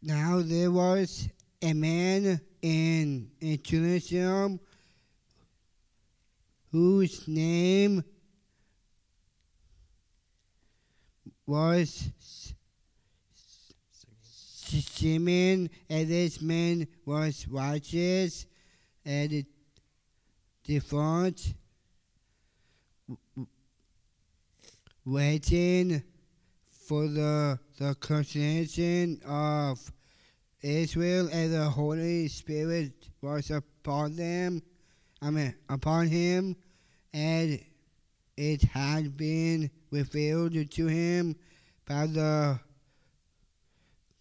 [0.00, 1.28] Now there was
[1.60, 3.30] a man in,
[3.64, 4.60] Jerusalem
[6.70, 8.04] whose name
[11.46, 12.12] was
[14.28, 18.46] Simon, and this man was righteous
[19.04, 19.46] and
[20.62, 21.54] devout,
[25.04, 26.02] waiting
[26.88, 29.92] for the, the consolation of
[30.62, 34.62] Israel, and the Holy Spirit was upon them,
[35.20, 36.56] I mean, upon him,
[37.12, 37.60] and
[38.38, 41.36] it had been revealed to him
[41.86, 42.58] by the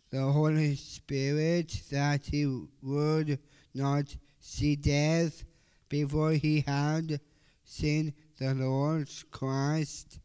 [0.10, 3.40] the Holy Spirit that he would
[3.74, 5.44] not see death
[5.88, 7.20] before he had
[7.64, 10.20] seen the Lord Christ.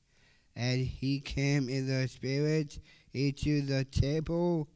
[0.55, 2.79] And he came in the Spirit
[3.15, 4.69] into the temple,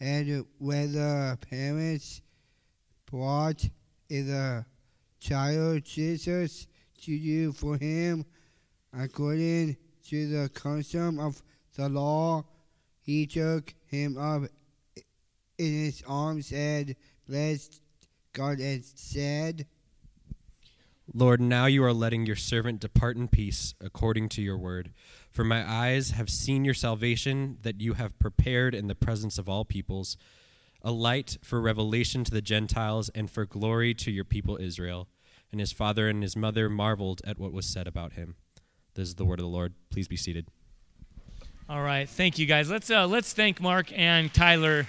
[0.00, 2.20] and when the parents
[3.10, 3.68] brought
[4.08, 4.64] in the
[5.20, 6.66] child Jesus
[7.02, 8.24] to you for him,
[8.92, 9.76] according
[10.08, 11.42] to the custom of
[11.76, 12.44] the law,
[13.00, 14.42] he took him up
[15.58, 16.94] in his arms and
[17.28, 17.80] blessed
[18.32, 19.66] God and said,
[21.14, 24.92] Lord, now you are letting your servant depart in peace according to your word.
[25.30, 29.48] For my eyes have seen your salvation that you have prepared in the presence of
[29.48, 30.16] all peoples,
[30.82, 35.08] a light for revelation to the Gentiles and for glory to your people Israel.
[35.52, 38.34] And his father and his mother marveled at what was said about him.
[38.94, 39.74] This is the word of the Lord.
[39.90, 40.48] Please be seated.
[41.68, 42.70] All right, thank you guys.
[42.70, 44.86] Let's uh, let's thank Mark and Tyler,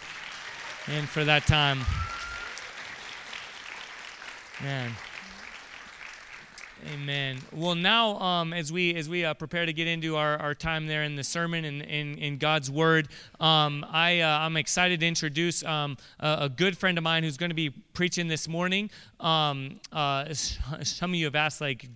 [0.87, 1.79] and for that time.
[4.61, 4.91] Man.
[6.93, 7.39] Amen.
[7.52, 10.88] Well, now um, as we as we uh, prepare to get into our, our time
[10.88, 13.09] there in the sermon and in, in God's Word,
[13.41, 17.35] um, I uh, I'm excited to introduce um, a, a, good friend of mine who's
[17.35, 18.89] going to be preaching this morning.
[19.19, 21.89] Um, uh, some of you have asked like,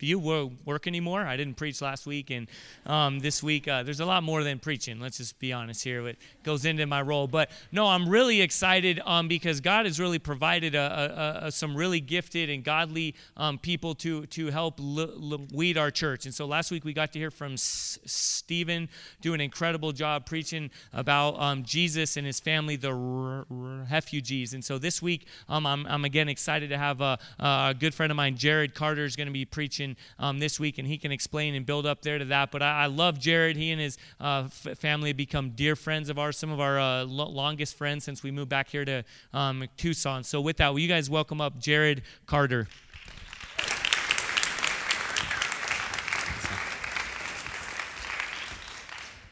[0.00, 1.22] you work anymore?
[1.22, 2.48] I didn't preach last week, and
[2.86, 5.00] um, this week uh, there's a lot more than preaching.
[5.00, 6.06] Let's just be honest here.
[6.08, 10.18] It goes into my role, but no, I'm really excited um, because God has really
[10.18, 15.78] provided a, a, a, some really gifted and godly um, people to to help lead
[15.78, 16.24] our church.
[16.24, 18.88] And so last week we got to hear from S- Stephen
[19.20, 24.54] do an incredible job preaching about um, Jesus and his family, the r- r- refugees.
[24.54, 28.10] And so this week um, I'm, I'm again excited to have a, a good friend
[28.10, 29.83] of mine, Jared Carter, is going to be preaching
[30.18, 32.50] um, this week, and he can explain and build up there to that.
[32.50, 33.56] But I, I love Jared.
[33.56, 36.78] He and his uh, f- family have become dear friends of ours, some of our
[36.78, 40.24] uh, lo- longest friends since we moved back here to um, Tucson.
[40.24, 42.68] So, with that, will you guys welcome up Jared Carter?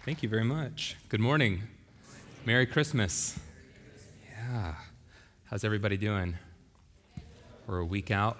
[0.04, 0.96] Thank you very much.
[1.08, 1.62] Good morning.
[2.44, 3.38] Merry Christmas.
[4.28, 4.74] Yeah.
[5.44, 6.34] How's everybody doing?
[7.68, 8.36] We're a week out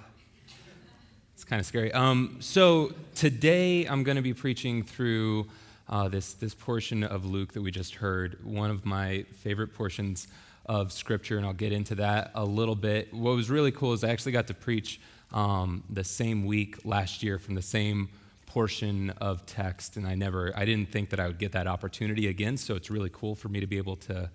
[1.53, 1.93] kind of scary.
[1.93, 5.49] Um, so today I'm going to be preaching through
[5.87, 8.43] uh, this this portion of Luke that we just heard.
[8.43, 10.29] One of my favorite portions
[10.65, 13.13] of Scripture, and I'll get into that a little bit.
[13.13, 14.99] What was really cool is I actually got to preach
[15.31, 18.09] um, the same week last year from the same
[18.47, 22.29] portion of text, and I never, I didn't think that I would get that opportunity
[22.29, 22.57] again.
[22.57, 24.31] So it's really cool for me to be able to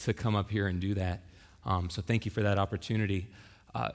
[0.00, 1.22] to come up here and do that.
[1.64, 3.28] Um, so thank you for that opportunity.
[3.74, 3.88] Uh,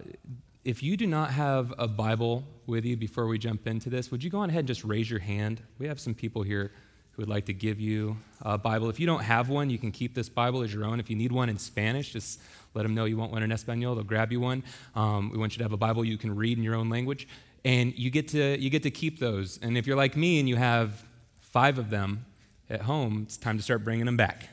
[0.66, 4.24] if you do not have a Bible with you before we jump into this, would
[4.24, 5.62] you go on ahead and just raise your hand?
[5.78, 6.72] We have some people here
[7.12, 8.90] who would like to give you a Bible.
[8.90, 11.00] If you don't have one, you can keep this Bible as your own.
[11.00, 12.42] If you need one in Spanish, just
[12.74, 13.94] let them know you want one in Espanol.
[13.94, 14.64] They'll grab you one.
[14.96, 17.28] Um, we want you to have a Bible you can read in your own language,
[17.64, 19.60] and you get to you get to keep those.
[19.62, 21.06] And if you're like me and you have
[21.42, 22.26] five of them
[22.72, 24.50] at home, it's time to start bringing them back.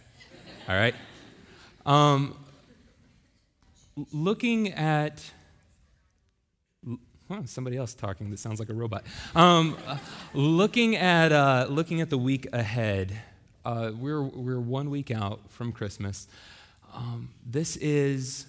[0.69, 0.95] All right.
[1.87, 2.37] Um,
[4.13, 5.25] looking at
[7.33, 9.05] Huh, somebody else talking that sounds like a robot.
[9.35, 9.79] Um,
[10.35, 13.19] looking, at, uh, looking at the week ahead,
[13.65, 16.29] uh, we're, we're one week out from Christmas.
[16.93, 18.45] Um, this, is,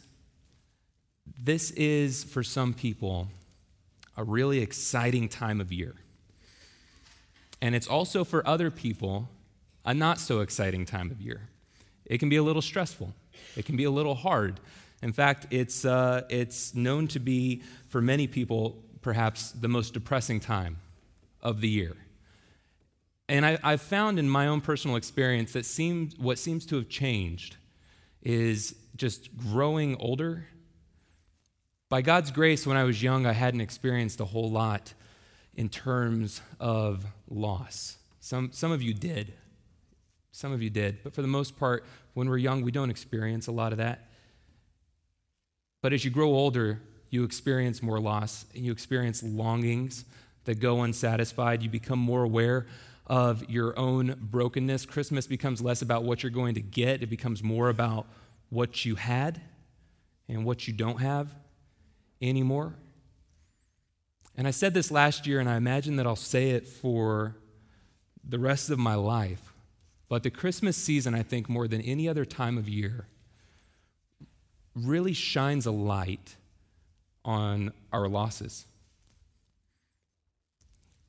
[1.41, 3.29] this is, for some people,
[4.17, 5.95] a really exciting time of year.
[7.61, 9.29] And it's also for other people
[9.85, 11.47] a not so exciting time of year.
[12.05, 13.13] It can be a little stressful,
[13.55, 14.59] it can be a little hard.
[15.03, 20.39] In fact, it's, uh, it's known to be, for many people, perhaps the most depressing
[20.39, 20.77] time
[21.41, 21.97] of the year.
[23.27, 26.87] And I, have found in my own personal experience that seems, what seems to have
[26.87, 27.57] changed
[28.21, 30.47] is just growing older.
[31.89, 34.93] By God's grace, when I was young, I hadn't experienced a whole lot
[35.53, 37.97] in terms of loss.
[38.21, 39.33] Some, some of you did.
[40.31, 41.03] Some of you did.
[41.03, 44.07] But for the most part, when we're young, we don't experience a lot of that.
[45.83, 50.05] But as you grow older, you experience more loss and you experience longings
[50.45, 51.61] that go unsatisfied.
[51.61, 52.67] You become more aware
[53.05, 54.85] of your own brokenness.
[54.85, 58.07] Christmas becomes less about what you're going to get, it becomes more about
[58.49, 59.41] what you had
[60.29, 61.35] and what you don't have
[62.21, 62.75] anymore.
[64.37, 67.35] And I said this last year, and I imagine that I'll say it for
[68.23, 69.53] the rest of my life.
[70.07, 73.07] But the Christmas season, I think, more than any other time of year,
[74.75, 76.35] really shines a light
[77.25, 78.65] on our losses.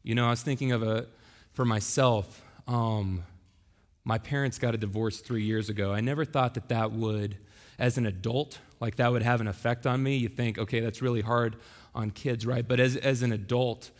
[0.02, 1.06] You know, I was thinking of a,
[1.52, 3.24] for myself, um,
[4.04, 5.92] my parents got a divorce three years ago.
[5.92, 7.38] I never thought that that would,
[7.78, 10.16] as an adult, like that would have an effect on me.
[10.16, 11.56] You think, okay, that's really hard
[11.94, 12.66] on kids, right?
[12.66, 13.90] But as, as an adult,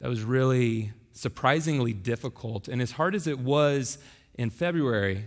[0.00, 2.68] that was really surprisingly difficult.
[2.68, 3.98] And as hard as it was
[4.34, 5.24] in February,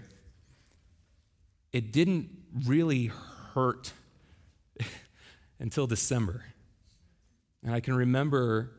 [1.74, 2.30] it didn't
[2.66, 3.37] really hurt
[5.60, 6.44] until December.
[7.64, 8.70] And I can remember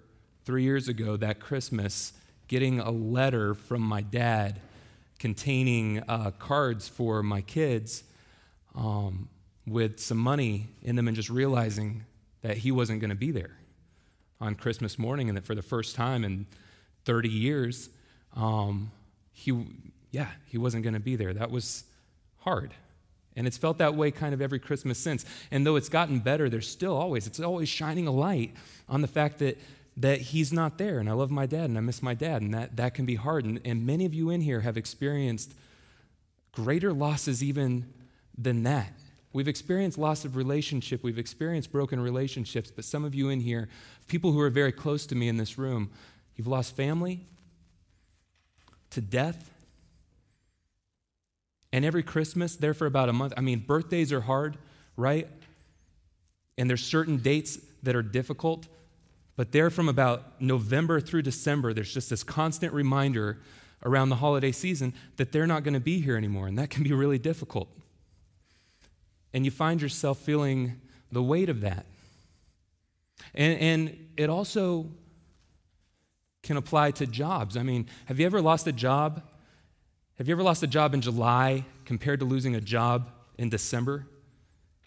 [0.44, 2.12] three years ago that Christmas
[2.46, 4.60] getting a letter from my dad
[5.18, 8.04] containing uh, cards for my kids
[8.76, 9.28] um,
[9.66, 12.04] with some money in them and just realizing
[12.42, 13.56] that he wasn't going to be there
[14.40, 16.46] on Christmas morning and that for the first time in
[17.04, 17.90] 30 years,
[18.36, 18.92] um,
[19.32, 19.66] he,
[20.12, 21.34] yeah, he wasn't going to be there.
[21.34, 21.82] That was
[22.38, 22.72] hard.
[23.38, 25.24] And it's felt that way kind of every Christmas since.
[25.52, 28.52] And though it's gotten better, there's still always, it's always shining a light
[28.88, 29.56] on the fact that,
[29.96, 30.98] that he's not there.
[30.98, 32.42] And I love my dad and I miss my dad.
[32.42, 33.44] And that, that can be hard.
[33.44, 35.54] And, and many of you in here have experienced
[36.50, 37.86] greater losses even
[38.36, 38.92] than that.
[39.32, 41.04] We've experienced loss of relationship.
[41.04, 42.72] We've experienced broken relationships.
[42.72, 43.68] But some of you in here,
[44.08, 45.92] people who are very close to me in this room,
[46.34, 47.20] you've lost family
[48.90, 49.48] to death.
[51.72, 54.56] And every Christmas, there for about a month, I mean, birthdays are hard,
[54.96, 55.28] right?
[56.56, 58.66] And there's certain dates that are difficult.
[59.36, 63.38] But there from about November through December, there's just this constant reminder
[63.84, 66.48] around the holiday season that they're not going to be here anymore.
[66.48, 67.68] And that can be really difficult
[69.32, 70.80] and you find yourself feeling
[71.12, 71.86] the weight of that.
[73.34, 74.86] And, and it also
[76.42, 77.56] can apply to jobs.
[77.56, 79.22] I mean, have you ever lost a job?
[80.18, 84.04] Have you ever lost a job in July compared to losing a job in December?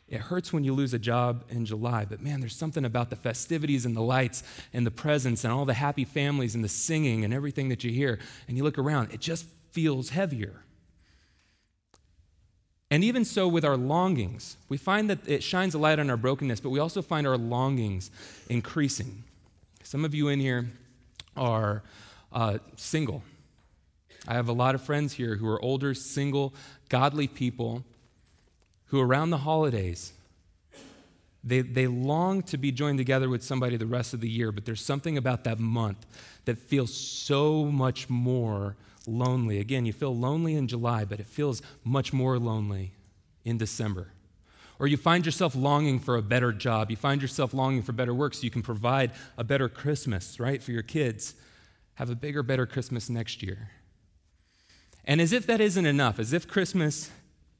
[0.10, 3.16] It hurts when you lose a job in July, but man, there's something about the
[3.16, 4.44] festivities and the lights
[4.74, 7.92] and the presents and all the happy families and the singing and everything that you
[7.92, 8.19] hear.
[8.50, 10.66] And you look around, it just feels heavier.
[12.89, 16.18] And even so, with our longings, we find that it shines a light on our
[16.18, 18.12] brokenness, but we also find our longings
[18.50, 19.24] increasing.
[19.81, 20.69] Some of you in here
[21.38, 21.83] are
[22.33, 23.24] uh, single.
[24.27, 26.53] I have a lot of friends here who are older, single,
[26.89, 27.83] godly people
[28.88, 30.13] who, around the holidays,
[31.44, 34.65] they, they long to be joined together with somebody the rest of the year, but
[34.65, 36.06] there's something about that month
[36.45, 38.75] that feels so much more
[39.07, 39.59] lonely.
[39.59, 42.91] Again, you feel lonely in July, but it feels much more lonely
[43.44, 44.09] in December.
[44.77, 46.91] Or you find yourself longing for a better job.
[46.91, 50.62] You find yourself longing for better work so you can provide a better Christmas, right,
[50.62, 51.33] for your kids.
[51.95, 53.69] Have a bigger, better Christmas next year.
[55.06, 57.09] And as if that isn't enough, as if Christmas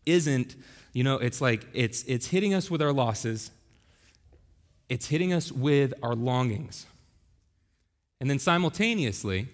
[0.06, 0.56] isn't,
[0.94, 3.52] you know, it's like it's, it's hitting us with our losses,
[4.90, 6.86] it's hitting us with our longings.
[8.20, 9.48] And then simultaneously,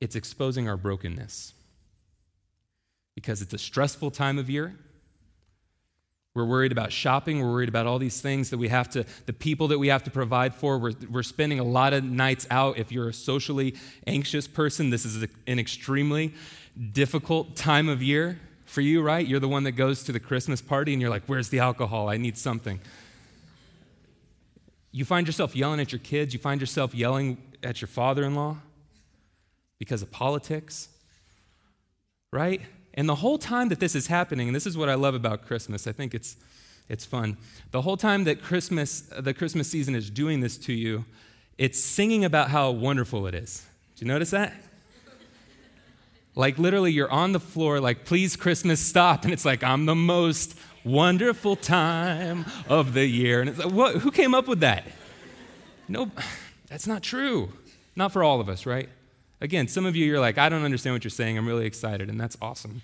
[0.00, 1.52] it's exposing our brokenness.
[3.14, 4.76] Because it's a stressful time of year.
[6.36, 7.40] We're worried about shopping.
[7.40, 10.04] We're worried about all these things that we have to, the people that we have
[10.04, 10.78] to provide for.
[10.78, 12.76] We're, we're spending a lot of nights out.
[12.76, 13.74] If you're a socially
[14.06, 16.34] anxious person, this is an extremely
[16.92, 19.26] difficult time of year for you, right?
[19.26, 22.10] You're the one that goes to the Christmas party and you're like, where's the alcohol?
[22.10, 22.80] I need something.
[24.92, 26.34] You find yourself yelling at your kids.
[26.34, 28.58] You find yourself yelling at your father in law
[29.78, 30.90] because of politics,
[32.30, 32.60] right?
[32.96, 35.46] And the whole time that this is happening, and this is what I love about
[35.46, 36.36] Christmas, I think it's,
[36.88, 37.36] it's fun.
[37.70, 41.04] The whole time that Christmas, the Christmas season is doing this to you,
[41.58, 43.66] it's singing about how wonderful it is.
[43.96, 44.54] Do you notice that?
[46.34, 49.24] Like literally, you're on the floor, like, please, Christmas, stop.
[49.24, 53.40] And it's like, I'm the most wonderful time of the year.
[53.40, 54.84] And it's like, what, who came up with that?
[55.88, 56.10] No,
[56.68, 57.52] that's not true.
[57.94, 58.88] Not for all of us, right?
[59.40, 61.36] Again, some of you, you're like, I don't understand what you're saying.
[61.36, 62.82] I'm really excited, and that's awesome.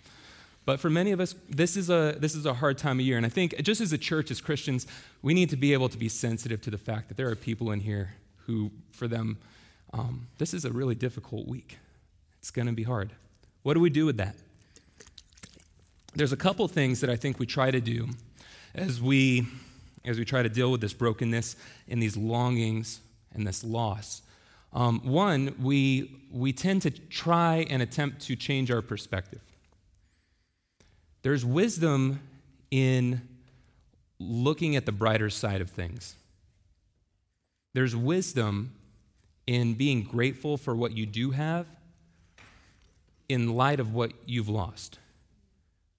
[0.64, 3.16] But for many of us, this is, a, this is a hard time of year.
[3.16, 4.87] And I think just as a church, as Christians,
[5.23, 7.73] we need to be able to be sensitive to the fact that there are people
[7.73, 8.14] in here
[8.47, 9.38] who, for them,
[9.92, 11.78] um, this is a really difficult week.
[12.38, 13.11] It's going to be hard.
[13.62, 14.37] What do we do with that?
[16.14, 18.09] There's a couple things that I think we try to do
[18.75, 19.47] as we
[20.04, 21.54] as we try to deal with this brokenness
[21.88, 23.00] and these longings
[23.32, 24.23] and this loss.
[24.73, 29.41] Um, one, we, we tend to try and attempt to change our perspective.
[31.23, 32.21] There's wisdom
[32.71, 33.23] in
[34.19, 36.17] looking at the brighter side of things.
[37.75, 38.75] There's wisdom
[39.47, 41.67] in being grateful for what you do have
[43.29, 44.99] in light of what you've lost.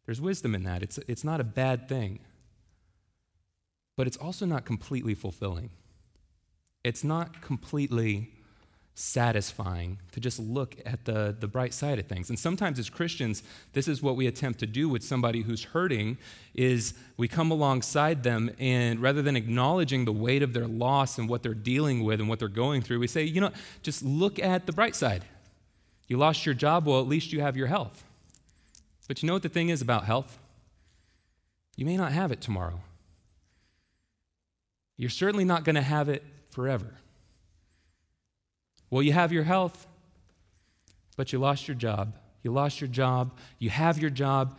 [0.06, 0.84] There's wisdom in that.
[0.84, 2.20] It's, it's not a bad thing
[3.96, 5.70] but it's also not completely fulfilling.
[6.84, 8.32] It's not completely
[8.96, 12.30] satisfying to just look at the, the bright side of things.
[12.30, 13.42] And sometimes as christians
[13.74, 16.18] this is what we attempt to do with somebody who's hurting
[16.54, 21.28] is we come alongside them and rather than acknowledging the weight of their loss and
[21.28, 24.38] what they're dealing with and what they're going through we say you know just look
[24.38, 25.26] at the bright side.
[26.08, 28.04] You lost your job well at least you have your health.
[29.08, 30.38] But you know what the thing is about health?
[31.76, 32.82] You may not have it tomorrow.
[34.98, 36.98] You're certainly not going to have it forever.
[38.94, 39.88] Well, you have your health,
[41.18, 42.16] but you lost your job.
[42.44, 43.36] You lost your job.
[43.58, 44.56] You have your job.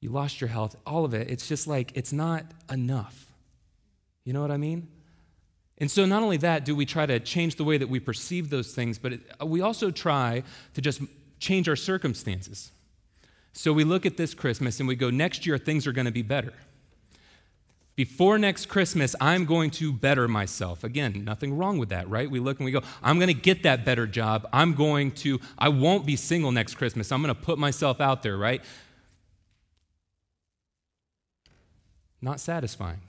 [0.00, 0.76] You lost your health.
[0.86, 1.28] All of it.
[1.28, 3.30] It's just like, it's not enough.
[4.24, 4.88] You know what I mean?
[5.76, 8.48] And so, not only that, do we try to change the way that we perceive
[8.48, 11.02] those things, but it, we also try to just
[11.38, 12.72] change our circumstances.
[13.52, 16.12] So, we look at this Christmas and we go, next year things are going to
[16.12, 16.54] be better.
[17.96, 20.84] Before next Christmas, I'm going to better myself.
[20.84, 22.30] Again, nothing wrong with that, right?
[22.30, 24.46] We look and we go, I'm going to get that better job.
[24.52, 27.10] I'm going to, I won't be single next Christmas.
[27.10, 28.62] I'm going to put myself out there, right?
[32.20, 33.00] Not satisfying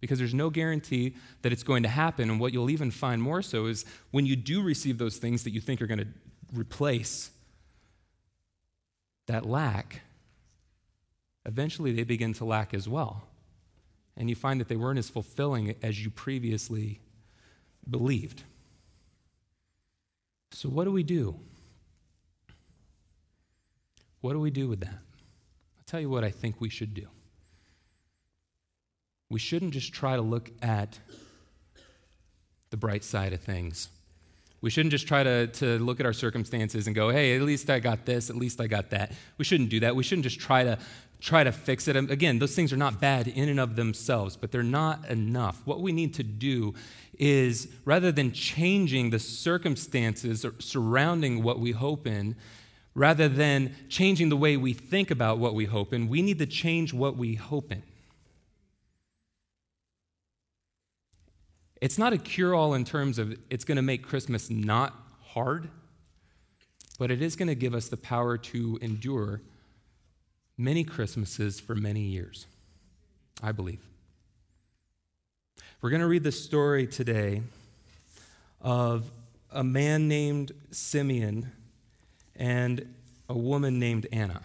[0.00, 2.30] because there's no guarantee that it's going to happen.
[2.30, 5.50] And what you'll even find more so is when you do receive those things that
[5.50, 6.08] you think are going to
[6.54, 7.30] replace
[9.26, 10.00] that lack,
[11.44, 13.24] eventually they begin to lack as well
[14.16, 17.00] and you find that they weren't as fulfilling as you previously
[17.88, 18.42] believed.
[20.52, 21.38] So, what do we do?
[24.20, 24.88] What do we do with that?
[24.88, 27.06] I'll tell you what I think we should do.
[29.30, 30.98] We shouldn't just try to look at
[32.70, 33.88] the bright side of things.
[34.60, 37.70] We shouldn't just try to, to look at our circumstances and go, hey, at least
[37.70, 39.12] I got this, at least I got that.
[39.38, 39.96] We shouldn't do that.
[39.96, 40.78] We shouldn't just try to
[41.20, 41.96] try to fix it.
[41.96, 45.60] Again, those things are not bad in and of themselves, but they're not enough.
[45.64, 46.74] What we need to do
[47.18, 52.36] is rather than changing the circumstances surrounding what we hope in,
[52.94, 56.46] rather than changing the way we think about what we hope in, we need to
[56.46, 57.82] change what we hope in.
[61.80, 65.68] It's not a cure all in terms of it's going to make Christmas not hard,
[66.98, 69.40] but it is going to give us the power to endure
[70.60, 72.46] many Christmases for many years,
[73.42, 73.80] I believe.
[75.80, 77.40] We're going to read the story today
[78.60, 79.10] of
[79.50, 81.50] a man named Simeon
[82.36, 82.94] and
[83.26, 84.42] a woman named Anna.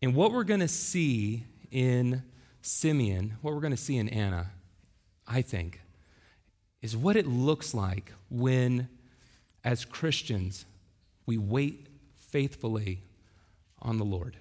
[0.00, 2.22] And what we're going to see in
[2.62, 4.52] Simeon, what we're going to see in Anna,
[5.26, 5.80] I think,
[6.82, 8.88] is what it looks like when,
[9.64, 10.66] as Christians,
[11.26, 13.00] we wait faithfully
[13.84, 14.36] on the Lord.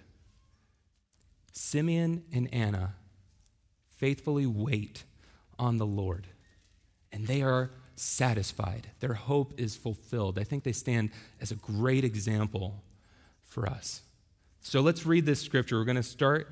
[1.52, 2.96] Simeon and Anna
[3.98, 5.04] faithfully wait
[5.60, 6.28] on the Lord,
[7.12, 8.88] and they are satisfied.
[9.00, 10.40] Their hope is fulfilled.
[10.40, 12.84] I think they stand as a great example
[13.44, 14.02] for us.
[14.62, 15.78] So let's read this scripture.
[15.78, 16.52] We're going to start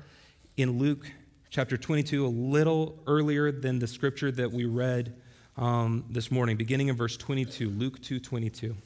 [0.56, 1.10] in Luke
[1.50, 5.14] chapter 22, a little earlier than the scripture that we read
[5.56, 8.76] um, this morning, beginning in verse 22, Luke 2 22.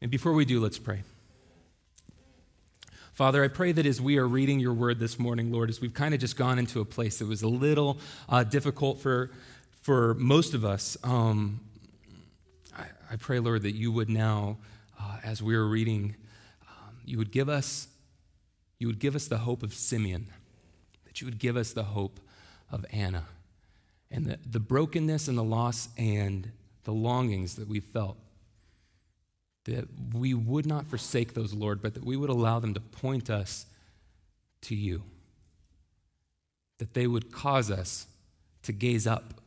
[0.00, 1.02] And before we do, let's pray.
[3.18, 5.92] Father, I pray that as we are reading your word this morning, Lord, as we've
[5.92, 7.98] kind of just gone into a place that was a little
[8.28, 9.32] uh, difficult for,
[9.82, 11.58] for most of us, um,
[12.78, 14.58] I, I, pray, Lord, that you would now,
[15.00, 16.14] uh, as we are reading,
[16.62, 17.88] um, you would give us,
[18.78, 20.28] you would give us the hope of Simeon,
[21.04, 22.20] that you would give us the hope
[22.70, 23.24] of Anna,
[24.12, 26.52] and the, the brokenness and the loss and
[26.84, 28.16] the longings that we felt
[29.68, 33.30] that we would not forsake those, Lord, but that we would allow them to point
[33.30, 33.66] us
[34.62, 35.02] to you.
[36.78, 38.06] That they would cause us
[38.62, 39.40] to gaze up,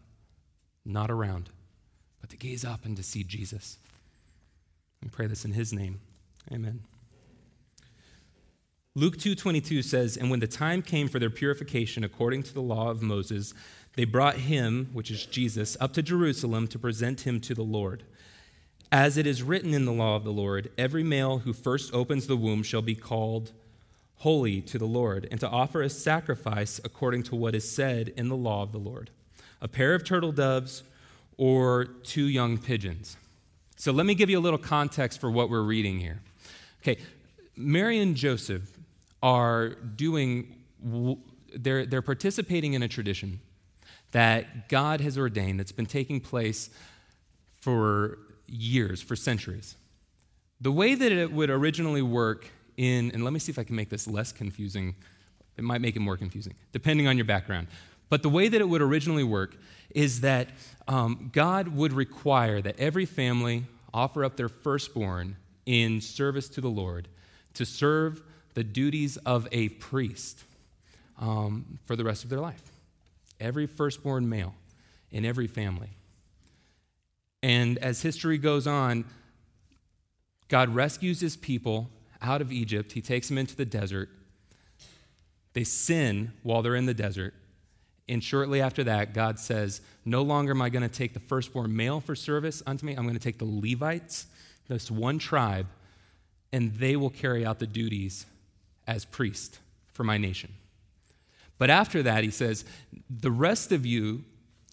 [0.85, 1.49] not around,
[2.19, 3.77] but to gaze up and to see Jesus.
[5.03, 5.99] We pray this in his name.
[6.51, 6.81] Amen.
[8.93, 12.89] Luke 2:22 says, "And when the time came for their purification according to the law
[12.89, 13.53] of Moses,
[13.93, 18.03] they brought him, which is Jesus, up to Jerusalem to present him to the Lord."
[18.91, 22.27] As it is written in the law of the Lord, every male who first opens
[22.27, 23.53] the womb shall be called
[24.21, 28.29] holy to the Lord, and to offer a sacrifice according to what is said in
[28.29, 29.09] the law of the Lord
[29.61, 30.83] a pair of turtle doves
[31.37, 33.15] or two young pigeons.
[33.77, 36.19] So let me give you a little context for what we're reading here.
[36.81, 36.99] Okay,
[37.55, 38.71] Mary and Joseph
[39.21, 40.55] are doing,
[41.55, 43.39] they're, they're participating in a tradition
[44.11, 46.71] that God has ordained that's been taking place
[47.59, 48.17] for
[48.51, 49.75] years, for centuries.
[50.59, 53.75] The way that it would originally work in, and let me see if I can
[53.75, 54.95] make this less confusing.
[55.57, 57.67] It might make it more confusing, depending on your background.
[58.09, 59.55] But the way that it would originally work
[59.89, 60.49] is that
[60.87, 66.69] um, God would require that every family offer up their firstborn in service to the
[66.69, 67.07] Lord
[67.53, 68.21] to serve
[68.53, 70.43] the duties of a priest
[71.19, 72.61] um, for the rest of their life.
[73.39, 74.55] Every firstborn male
[75.11, 75.89] in every family.
[77.43, 79.05] And as history goes on,
[80.47, 81.89] God rescues his people
[82.21, 82.91] out of Egypt.
[82.91, 84.09] He takes them into the desert.
[85.53, 87.33] They sin while they're in the desert.
[88.07, 91.75] And shortly after that, God says, No longer am I going to take the firstborn
[91.75, 92.93] male for service unto me.
[92.93, 94.27] I'm going to take the Levites,
[94.67, 95.67] this one tribe,
[96.51, 98.25] and they will carry out the duties
[98.87, 99.59] as priest
[99.93, 100.51] for my nation.
[101.57, 102.65] But after that, he says,
[103.09, 104.25] The rest of you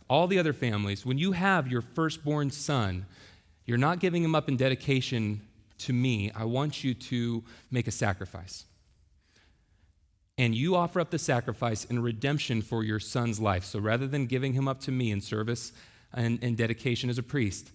[0.09, 3.07] all the other families, when you have your firstborn son,
[3.65, 5.43] you're not giving him up in dedication
[5.79, 6.31] to me.
[6.35, 8.65] I want you to make a sacrifice.
[10.39, 13.65] And you offer up the sacrifice in redemption for your son's life.
[13.65, 15.73] So rather than giving him up to me in service
[16.15, 17.71] and, and dedication as a priest,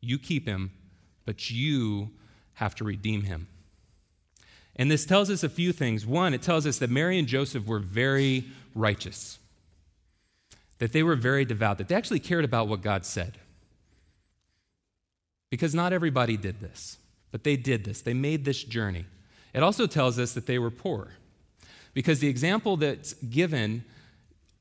[0.00, 0.70] you keep him,
[1.26, 2.10] but you
[2.54, 3.48] have to redeem him.
[4.76, 6.06] And this tells us a few things.
[6.06, 8.44] One, it tells us that Mary and Joseph were very
[8.74, 9.38] righteous
[10.78, 13.38] that they were very devout, that they actually cared about what God said.
[15.50, 16.98] Because not everybody did this,
[17.30, 18.00] but they did this.
[18.02, 19.06] They made this journey.
[19.54, 21.08] It also tells us that they were poor.
[21.94, 23.84] Because the example that's given,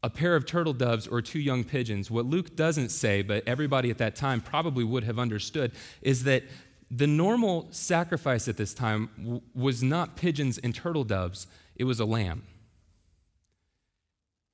[0.01, 3.89] a pair of turtle doves or two young pigeons, what Luke doesn't say, but everybody
[3.91, 6.43] at that time probably would have understood, is that
[6.89, 11.99] the normal sacrifice at this time w- was not pigeons and turtle doves, it was
[11.99, 12.43] a lamb.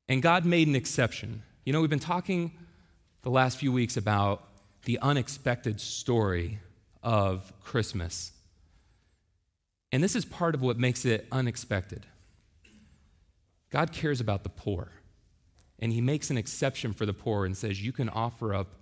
[0.09, 1.43] And God made an exception.
[1.65, 2.51] You know, we've been talking
[3.21, 4.43] the last few weeks about
[4.83, 6.59] the unexpected story
[7.01, 8.33] of Christmas.
[9.93, 12.05] And this is part of what makes it unexpected.
[13.69, 14.91] God cares about the poor.
[15.79, 18.75] And he makes an exception for the poor and says, You can offer up,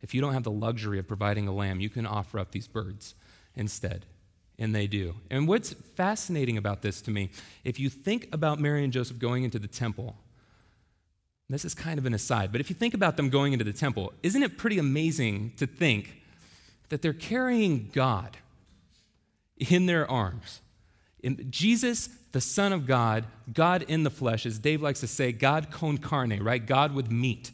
[0.00, 2.68] if you don't have the luxury of providing a lamb, you can offer up these
[2.68, 3.16] birds
[3.56, 4.06] instead.
[4.60, 5.16] And they do.
[5.28, 7.30] And what's fascinating about this to me,
[7.64, 10.16] if you think about Mary and Joseph going into the temple,
[11.50, 13.72] this is kind of an aside, but if you think about them going into the
[13.72, 16.22] temple, isn't it pretty amazing to think
[16.90, 18.36] that they're carrying God
[19.56, 20.60] in their arms?
[21.22, 25.32] In Jesus, the Son of God, God in the flesh, as Dave likes to say,
[25.32, 26.64] God con carne, right?
[26.64, 27.50] God with meat.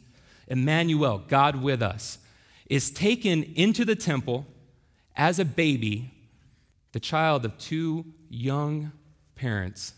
[0.47, 2.19] Emmanuel, God with us,
[2.69, 4.45] is taken into the temple
[5.15, 6.11] as a baby,
[6.91, 8.91] the child of two young
[9.35, 9.93] parents,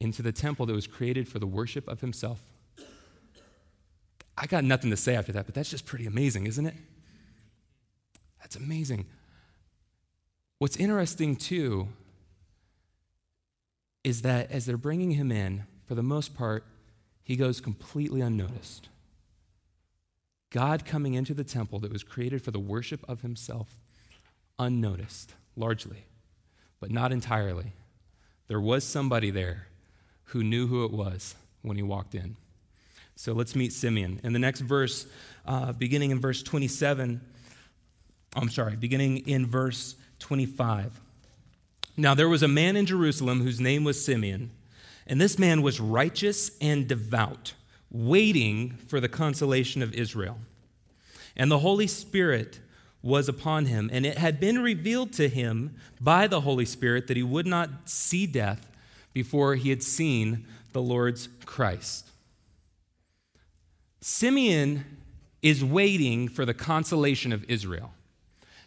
[0.00, 2.40] into the temple that was created for the worship of himself.
[4.36, 6.74] I got nothing to say after that, but that's just pretty amazing, isn't it?
[8.40, 9.06] That's amazing.
[10.58, 11.88] What's interesting, too,
[14.04, 16.64] is that as they're bringing him in, for the most part,
[17.22, 18.88] he goes completely unnoticed.
[20.50, 23.76] God coming into the temple that was created for the worship of himself,
[24.58, 26.04] unnoticed, largely,
[26.80, 27.72] but not entirely.
[28.48, 29.68] There was somebody there
[30.24, 32.36] who knew who it was when he walked in.
[33.16, 34.20] So let's meet Simeon.
[34.24, 35.06] In the next verse,
[35.46, 37.20] uh, beginning in verse 27,
[38.34, 41.00] I'm sorry, beginning in verse 25.
[41.96, 44.50] Now there was a man in Jerusalem whose name was Simeon,
[45.06, 47.54] and this man was righteous and devout,
[47.90, 50.38] waiting for the consolation of Israel.
[51.36, 52.60] And the Holy Spirit
[53.02, 57.16] was upon him, and it had been revealed to him by the Holy Spirit that
[57.16, 58.70] he would not see death
[59.12, 62.11] before he had seen the Lord's Christ.
[64.02, 64.84] Simeon
[65.42, 67.92] is waiting for the consolation of Israel.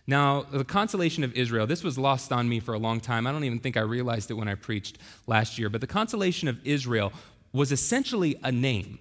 [0.07, 3.27] Now, the consolation of Israel, this was lost on me for a long time.
[3.27, 5.67] I don't even think I realized it when I preached last year.
[5.67, 7.11] But the consolation of Israel
[7.51, 8.97] was essentially a name.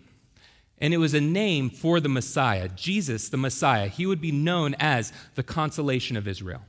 [0.79, 3.87] And it was a name for the Messiah, Jesus, the Messiah.
[3.87, 6.63] He would be known as the consolation of Israel.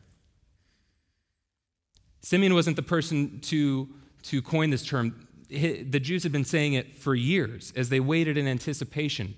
[2.22, 3.90] Simeon wasn't the person to,
[4.24, 5.28] to coin this term.
[5.50, 9.36] The Jews had been saying it for years as they waited in anticipation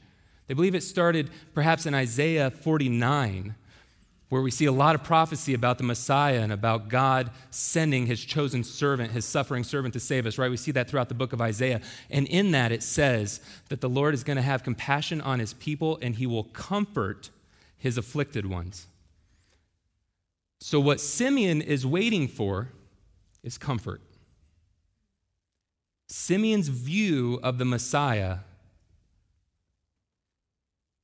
[0.47, 3.55] they believe it started perhaps in Isaiah 49,
[4.29, 8.23] where we see a lot of prophecy about the Messiah and about God sending his
[8.23, 10.51] chosen servant, his suffering servant to save us, right?
[10.51, 11.81] We see that throughout the book of Isaiah.
[12.09, 15.53] And in that, it says that the Lord is going to have compassion on his
[15.53, 17.29] people and he will comfort
[17.77, 18.87] his afflicted ones.
[20.59, 22.69] So, what Simeon is waiting for
[23.43, 24.01] is comfort.
[26.07, 28.39] Simeon's view of the Messiah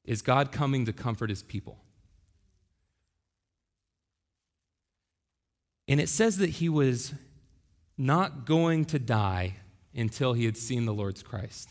[0.05, 1.79] is God coming to comfort his people.
[5.87, 7.13] And it says that he was
[7.97, 9.55] not going to die
[9.95, 11.69] until he had seen the Lord's Christ.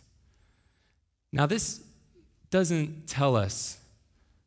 [1.32, 1.82] Now, this
[2.50, 3.78] doesn't tell us,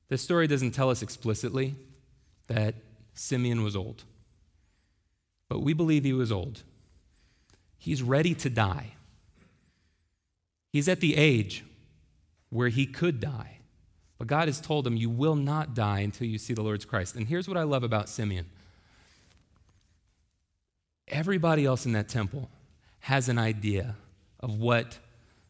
[0.08, 1.76] this story doesn't tell us explicitly
[2.48, 2.76] that
[3.14, 4.04] Simeon was old.
[5.50, 6.64] But we believe he was old.
[7.78, 8.94] He's ready to die.
[10.72, 11.64] He's at the age
[12.50, 13.60] where he could die.
[14.18, 17.16] But God has told him, You will not die until you see the Lord's Christ.
[17.16, 18.46] And here's what I love about Simeon
[21.08, 22.50] everybody else in that temple
[23.02, 23.96] has an idea
[24.40, 24.98] of what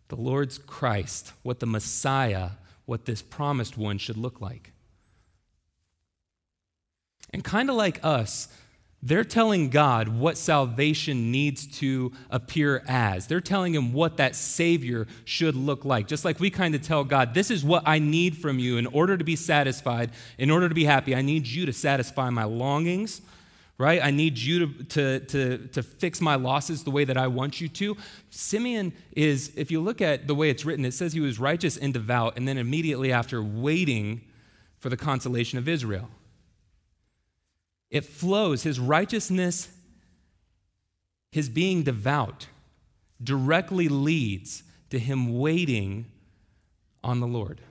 [0.10, 2.52] the Lord's Christ, what the Messiah,
[2.86, 4.74] what this promised one should look like.
[7.32, 8.48] And kind of like us,
[9.04, 13.28] they're telling God what salvation needs to appear as.
[13.28, 16.08] They're telling him what that Savior should look like.
[16.08, 18.88] Just like we kind of tell God, this is what I need from you in
[18.88, 21.16] order to be satisfied, in order to be happy.
[21.16, 23.22] I need you to satisfy my longings,
[23.78, 24.04] right?
[24.04, 27.62] I need you to, to, to, to fix my losses the way that I want
[27.62, 27.98] you to.
[28.32, 31.78] Simeon is, if you look at the way it's written, it says he was righteous
[31.78, 34.22] and devout, and then immediately after waiting
[34.80, 36.10] for the consolation of Israel.
[37.90, 38.64] It flows.
[38.64, 39.70] His righteousness,
[41.32, 42.48] his being devout,
[43.24, 46.06] directly leads to him waiting
[47.04, 47.62] on the Lord.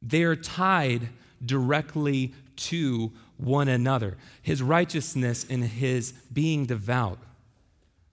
[0.00, 1.08] They are tied
[1.44, 4.16] directly to one another.
[4.42, 7.18] His righteousness and his being devout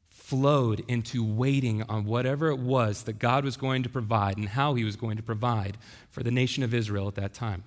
[0.10, 4.76] flowed into waiting on whatever it was that God was going to provide and how
[4.76, 5.78] he was going to provide
[6.10, 7.64] for the nation of Israel at that time.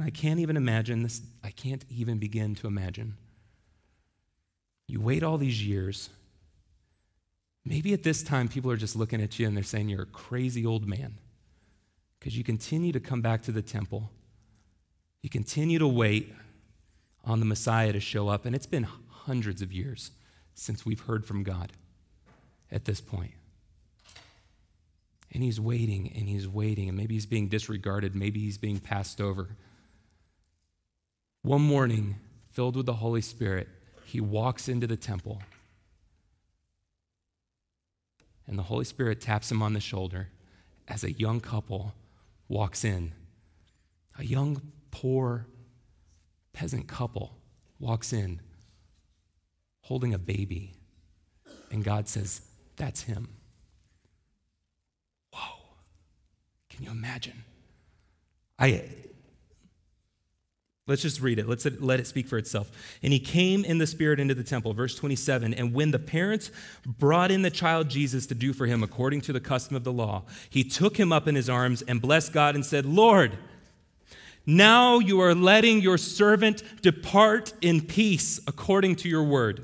[0.00, 3.18] And I can't even imagine this, I can't even begin to imagine.
[4.86, 6.08] You wait all these years.
[7.66, 10.06] Maybe at this time, people are just looking at you and they're saying you're a
[10.06, 11.18] crazy old man
[12.18, 14.10] because you continue to come back to the temple.
[15.20, 16.32] You continue to wait
[17.22, 20.12] on the Messiah to show up, and it's been hundreds of years
[20.54, 21.74] since we've heard from God
[22.72, 23.32] at this point.
[25.30, 29.20] And he's waiting and he's waiting, and maybe he's being disregarded, maybe he's being passed
[29.20, 29.48] over.
[31.42, 32.16] One morning,
[32.50, 33.68] filled with the Holy Spirit,
[34.04, 35.42] he walks into the temple.
[38.46, 40.28] And the Holy Spirit taps him on the shoulder
[40.88, 41.94] as a young couple
[42.48, 43.12] walks in.
[44.18, 45.46] A young, poor
[46.52, 47.36] peasant couple
[47.78, 48.40] walks in
[49.82, 50.74] holding a baby.
[51.70, 52.42] And God says,
[52.76, 53.28] That's him.
[55.32, 55.58] Whoa.
[56.68, 57.44] Can you imagine?
[58.58, 58.84] I,
[60.86, 61.48] Let's just read it.
[61.48, 62.70] Let's let it speak for itself.
[63.02, 65.54] And he came in the Spirit into the temple, verse 27.
[65.54, 66.50] And when the parents
[66.84, 69.92] brought in the child Jesus to do for him according to the custom of the
[69.92, 73.38] law, he took him up in his arms and blessed God and said, Lord,
[74.46, 79.62] now you are letting your servant depart in peace according to your word.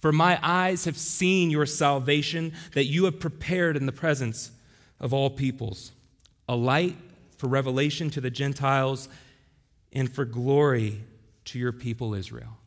[0.00, 4.50] For my eyes have seen your salvation that you have prepared in the presence
[4.98, 5.92] of all peoples,
[6.48, 6.96] a light
[7.36, 9.08] for revelation to the Gentiles
[9.92, 11.02] and for glory
[11.46, 12.58] to your people Israel.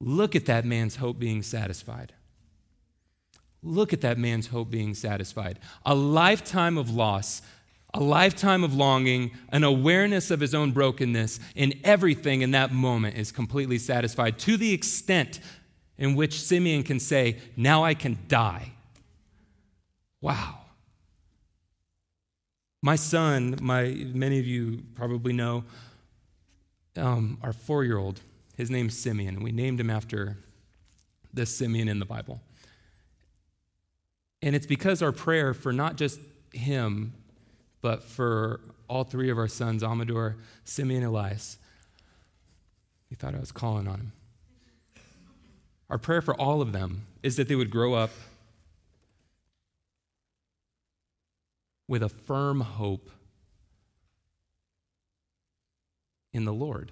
[0.00, 2.12] Look at that man's hope being satisfied.
[3.62, 5.60] Look at that man's hope being satisfied.
[5.86, 7.42] A lifetime of loss,
[7.94, 13.16] a lifetime of longing, an awareness of his own brokenness, and everything in that moment
[13.16, 15.38] is completely satisfied to the extent
[15.98, 18.72] in which Simeon can say, Now I can die.
[20.20, 20.61] Wow.
[22.82, 25.62] My son, my, many of you probably know,
[26.96, 28.20] um, our four year old,
[28.56, 29.40] his name's Simeon.
[29.40, 30.36] We named him after
[31.32, 32.40] this Simeon in the Bible.
[34.42, 36.18] And it's because our prayer for not just
[36.52, 37.14] him,
[37.80, 41.58] but for all three of our sons, Amador, Simeon, and Elias,
[43.08, 44.12] he thought I was calling on him.
[45.88, 48.10] Our prayer for all of them is that they would grow up
[51.92, 53.10] with a firm hope
[56.32, 56.90] in the Lord.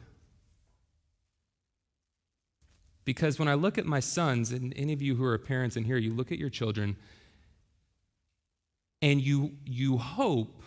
[3.06, 5.84] Because when I look at my sons, and any of you who are parents in
[5.84, 6.96] here, you look at your children
[9.00, 10.62] and you, you hope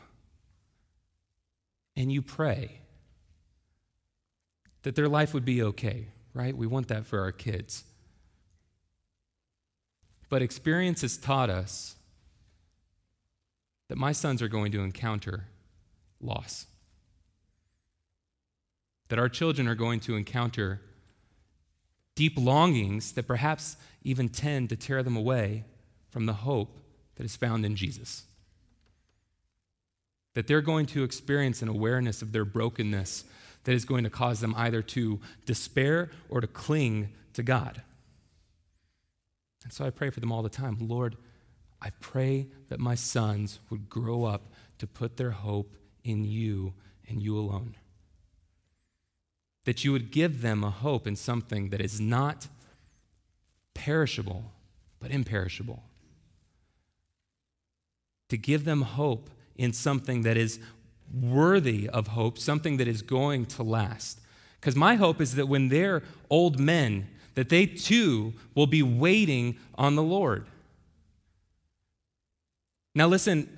[1.96, 2.80] and you pray
[4.82, 6.58] that their life would be okay, right?
[6.58, 7.84] We want that for our kids.
[10.28, 11.98] But experience has taught us
[13.94, 15.46] that my sons are going to encounter
[16.20, 16.66] loss,
[19.10, 20.82] that our children are going to encounter
[22.16, 25.64] deep longings that perhaps even tend to tear them away
[26.10, 26.80] from the hope
[27.18, 28.24] that is found in Jesus.
[30.34, 33.26] That they're going to experience an awareness of their brokenness
[33.64, 37.84] that is going to cause them either to despair or to cling to God.
[39.64, 41.16] And so I pray for them all the time Lord,
[41.84, 46.74] I pray that my sons would grow up to put their hope in you
[47.10, 47.76] and you alone.
[49.66, 52.48] That you would give them a hope in something that is not
[53.74, 54.46] perishable,
[55.02, 55.84] but imperishable.
[58.30, 60.60] To give them hope in something that is
[61.14, 64.22] worthy of hope, something that is going to last.
[64.60, 69.58] Because my hope is that when they're old men, that they too will be waiting
[69.76, 70.46] on the Lord.
[72.96, 73.50] Now, listen,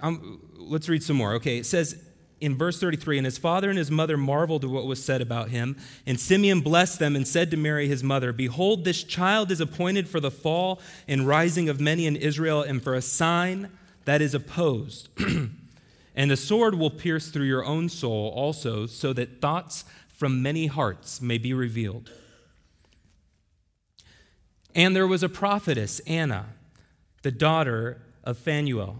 [0.54, 1.34] let's read some more.
[1.34, 2.02] Okay, it says
[2.40, 5.50] in verse 33 And his father and his mother marveled at what was said about
[5.50, 5.78] him.
[6.06, 10.08] And Simeon blessed them and said to Mary, his mother, Behold, this child is appointed
[10.08, 13.72] for the fall and rising of many in Israel, and for a sign
[14.06, 15.10] that is opposed.
[16.16, 20.68] and the sword will pierce through your own soul also, so that thoughts from many
[20.68, 22.10] hearts may be revealed.
[24.74, 26.48] And there was a prophetess, Anna,
[27.22, 29.00] the daughter of Phanuel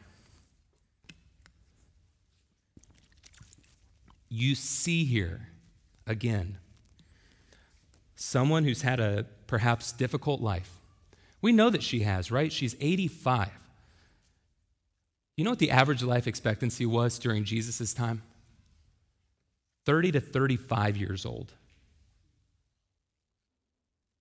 [4.33, 5.49] You see here
[6.07, 6.57] again
[8.15, 10.71] someone who's had a perhaps difficult life.
[11.41, 12.51] We know that she has, right?
[12.51, 13.49] She's 85.
[15.35, 18.21] You know what the average life expectancy was during Jesus' time?
[19.85, 21.53] 30 to 35 years old.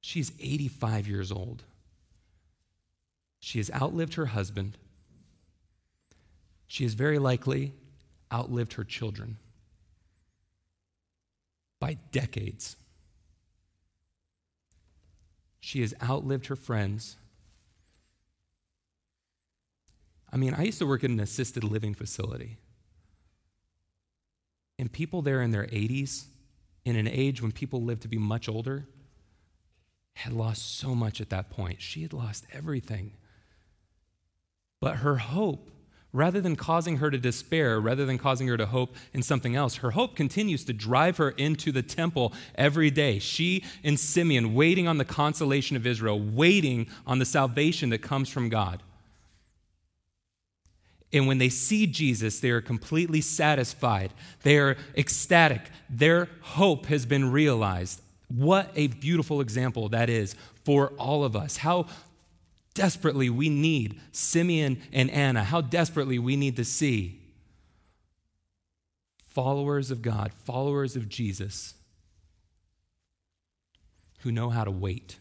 [0.01, 1.63] She's 85 years old.
[3.39, 4.77] She has outlived her husband.
[6.67, 7.75] She has very likely
[8.33, 9.37] outlived her children
[11.81, 12.77] by decades.
[15.59, 17.17] She has outlived her friends.
[20.33, 22.59] I mean, I used to work in an assisted living facility.
[24.79, 26.27] And people there in their 80s,
[26.85, 28.87] in an age when people lived to be much older,
[30.15, 31.83] had lost so much at that point.
[31.83, 33.13] She had lost everything.
[34.81, 35.71] But her hope
[36.13, 39.77] rather than causing her to despair, rather than causing her to hope in something else,
[39.77, 43.19] her hope continues to drive her into the temple every day.
[43.19, 48.29] She and Simeon waiting on the consolation of Israel, waiting on the salvation that comes
[48.29, 48.83] from God.
[51.13, 54.13] And when they see Jesus, they are completely satisfied.
[54.43, 55.63] They are ecstatic.
[55.89, 58.01] Their hope has been realized.
[58.29, 61.57] What a beautiful example that is for all of us.
[61.57, 61.87] How
[62.75, 67.21] desperately we need Simeon and Anna, how desperately we need to see
[69.27, 71.75] followers of God, followers of Jesus,
[74.21, 75.17] who know how to wait.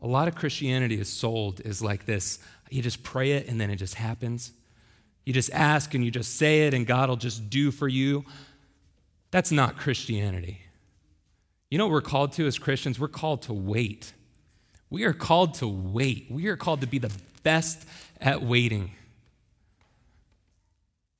[0.00, 2.38] A lot of Christianity is sold as like this
[2.70, 4.52] you just pray it and then it just happens.
[5.26, 8.24] You just ask and you just say it and God will just do for you.
[9.30, 10.62] That's not Christianity.
[11.72, 13.00] You know what we're called to as Christians?
[13.00, 14.12] We're called to wait.
[14.90, 16.26] We are called to wait.
[16.28, 17.10] We are called to be the
[17.44, 17.86] best
[18.20, 18.90] at waiting.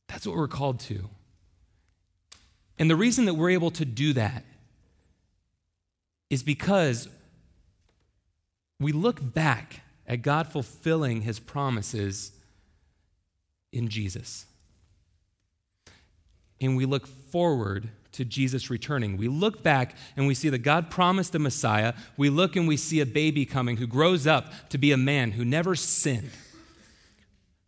[0.08, 1.08] That's what we're called to.
[2.78, 4.44] And the reason that we're able to do that
[6.28, 7.08] is because
[8.78, 12.30] we look back at God fulfilling his promises
[13.72, 14.44] in Jesus.
[16.60, 19.16] And we look forward to Jesus returning.
[19.16, 21.94] We look back and we see that God promised a Messiah.
[22.16, 25.32] We look and we see a baby coming who grows up to be a man
[25.32, 26.30] who never sinned,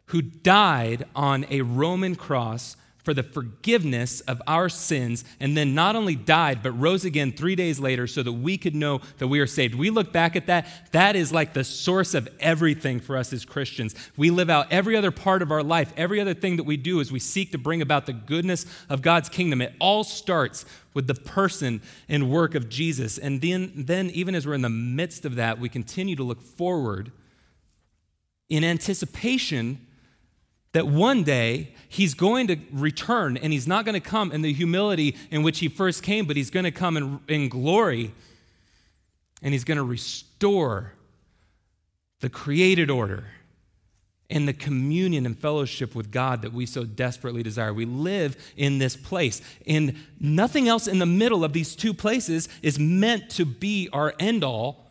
[0.07, 5.95] who died on a Roman cross for the forgiveness of our sins, and then not
[5.95, 9.41] only died, but rose again three days later so that we could know that we
[9.41, 9.75] are saved.
[9.75, 13.45] We look back at that, that is like the source of everything for us as
[13.45, 13.95] Christians.
[14.17, 17.01] We live out every other part of our life, every other thing that we do
[17.01, 19.61] as we seek to bring about the goodness of God's kingdom.
[19.61, 20.65] It all starts
[20.95, 23.19] with the person and work of Jesus.
[23.19, 26.41] And then, then even as we're in the midst of that, we continue to look
[26.41, 27.13] forward
[28.49, 29.87] in anticipation
[30.75, 34.53] that one day he's going to return and he's not going to come in the
[34.53, 38.13] humility in which he first came, but he's going to come in, in glory
[39.41, 40.93] and he's going to restore
[42.21, 43.25] the created order
[44.31, 47.73] and the communion and fellowship with God that we so desperately desire.
[47.73, 52.49] We live in this place, and nothing else in the middle of these two places
[52.63, 54.84] is meant to be our end all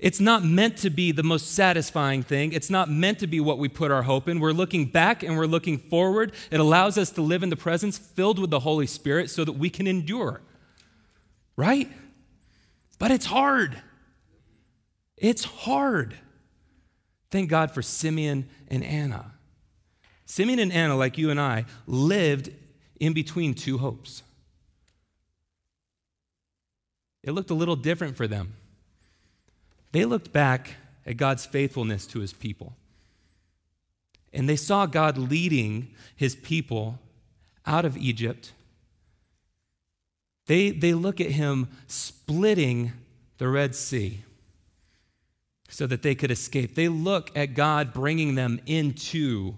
[0.00, 2.54] it's not meant to be the most satisfying thing.
[2.54, 4.40] It's not meant to be what we put our hope in.
[4.40, 6.32] We're looking back and we're looking forward.
[6.50, 9.52] It allows us to live in the presence filled with the Holy Spirit so that
[9.52, 10.40] we can endure.
[11.54, 11.90] Right?
[12.98, 13.78] But it's hard.
[15.18, 16.16] It's hard.
[17.30, 19.34] Thank God for Simeon and Anna.
[20.24, 22.50] Simeon and Anna, like you and I, lived
[22.98, 24.22] in between two hopes.
[27.22, 28.54] It looked a little different for them.
[29.92, 30.76] They looked back
[31.06, 32.74] at God's faithfulness to his people.
[34.32, 36.98] And they saw God leading his people
[37.66, 38.52] out of Egypt.
[40.46, 42.92] They, they look at him splitting
[43.38, 44.22] the Red Sea
[45.68, 46.74] so that they could escape.
[46.74, 49.54] They look at God bringing them into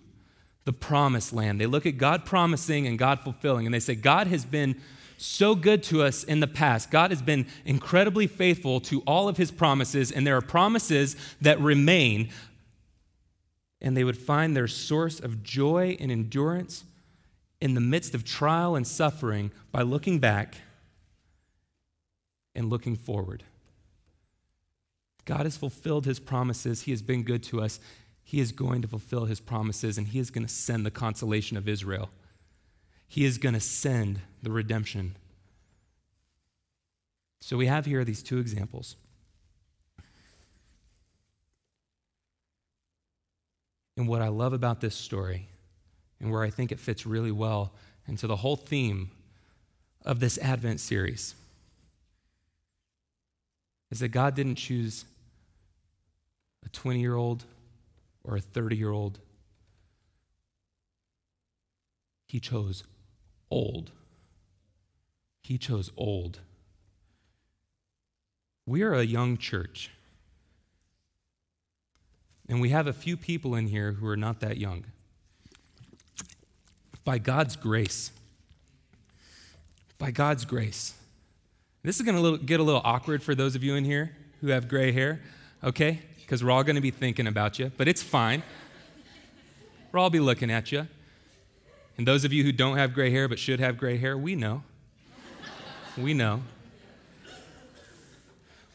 [0.64, 1.60] the promised land.
[1.60, 4.80] They look at God promising and God fulfilling, and they say, God has been
[5.22, 6.90] so good to us in the past.
[6.90, 11.60] God has been incredibly faithful to all of his promises, and there are promises that
[11.60, 12.30] remain.
[13.80, 16.84] And they would find their source of joy and endurance
[17.60, 20.56] in the midst of trial and suffering by looking back
[22.54, 23.44] and looking forward.
[25.24, 26.82] God has fulfilled his promises.
[26.82, 27.78] He has been good to us.
[28.24, 31.56] He is going to fulfill his promises, and he is going to send the consolation
[31.56, 32.10] of Israel.
[33.12, 35.16] He is going to send the redemption.
[37.42, 38.96] So we have here these two examples.
[43.98, 45.46] And what I love about this story,
[46.20, 47.74] and where I think it fits really well
[48.08, 49.10] into the whole theme
[50.06, 51.34] of this Advent series,
[53.90, 55.04] is that God didn't choose
[56.64, 57.44] a 20 year old
[58.24, 59.18] or a 30 year old,
[62.26, 62.84] He chose
[63.52, 63.92] old.
[65.42, 66.40] He chose old.
[68.64, 69.90] We are a young church.
[72.48, 74.84] And we have a few people in here who are not that young.
[77.04, 78.12] By God's grace,
[79.98, 80.94] by God's grace.
[81.82, 84.48] This is going to get a little awkward for those of you in here who
[84.48, 85.20] have gray hair,
[85.62, 86.00] okay?
[86.20, 88.42] Because we're all going to be thinking about you, but it's fine.
[89.92, 90.86] We'll all be looking at you.
[92.02, 94.34] And those of you who don't have gray hair but should have gray hair, we
[94.34, 94.64] know.
[95.96, 96.42] we know.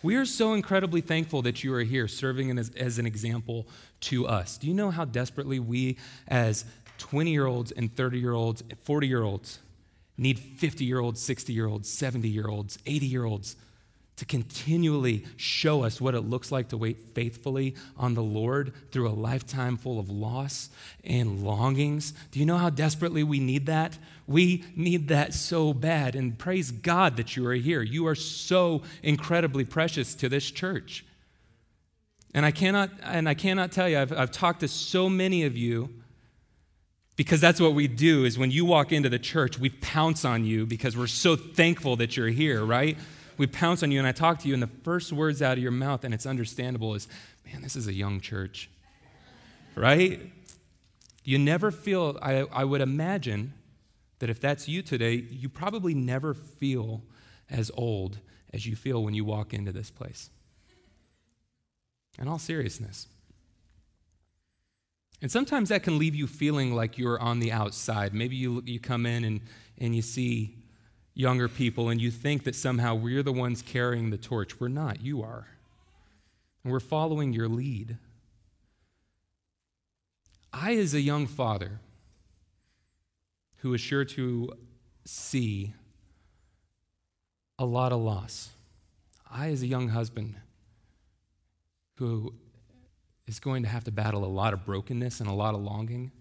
[0.02, 3.68] We are so incredibly thankful that you are here serving as, as an example
[4.00, 4.58] to us.
[4.58, 5.98] Do you know how desperately we,
[6.30, 6.64] as
[7.00, 9.60] 20 year olds and 30 year olds, 40 year olds,
[10.18, 13.58] need 50 year olds, 60 year olds, 70 year olds, 80 year olds
[14.18, 19.08] to continually show us what it looks like to wait faithfully on the Lord through
[19.08, 20.70] a lifetime full of loss
[21.04, 22.14] and longings.
[22.32, 23.98] Do you know how desperately we need that?
[24.26, 26.16] We need that so bad.
[26.16, 27.84] And praise God that you are here.
[27.84, 31.06] You are so incredibly precious to this church.
[32.34, 35.56] And I cannot, and I cannot tell you, I've, I've talked to so many of
[35.56, 35.90] you
[37.16, 40.44] because that's what we do is when you walk into the church, we pounce on
[40.44, 42.98] you because we're so thankful that you're here, right?
[43.38, 45.64] We pounce on you and I talk to you, and the first words out of
[45.64, 47.08] your mouth, and it's understandable, is,
[47.46, 48.70] man, this is a young church.
[49.76, 50.22] Right?
[51.24, 53.54] You never feel, I, I would imagine
[54.20, 57.04] that if that's you today, you probably never feel
[57.50, 58.18] as old
[58.54, 60.30] as you feel when you walk into this place.
[62.18, 63.08] In all seriousness.
[65.22, 68.14] And sometimes that can leave you feeling like you're on the outside.
[68.14, 69.42] Maybe you, you come in and,
[69.80, 70.56] and you see
[71.18, 74.60] younger people and you think that somehow we're the ones carrying the torch.
[74.60, 75.48] We're not, you are.
[76.64, 77.98] And we're following your lead.
[80.54, 81.80] I, as a young father
[83.58, 84.54] who is sure to
[85.06, 85.74] see
[87.58, 88.52] a lot of loss,
[89.30, 90.36] I, as a young husband
[91.96, 92.36] who
[93.28, 96.12] is going to have to battle a lot of brokenness and a lot of longing,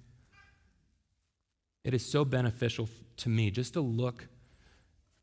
[1.84, 2.88] It is so beneficial
[3.18, 4.26] to me just to look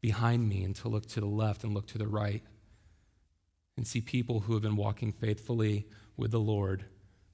[0.04, 2.44] behind me and to look to the left and look to the right
[3.78, 5.88] and see people who have been walking faithfully
[6.18, 6.84] with the Lord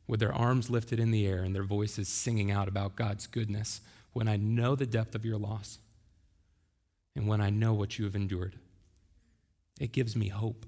[0.05, 3.81] with their arms lifted in the air and their voices singing out about God's goodness
[4.13, 5.79] when I know the depth of your loss
[7.15, 8.55] and when I know what you have endured.
[9.79, 10.67] It gives me hope.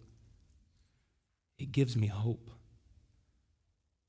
[1.59, 2.49] It gives me hope.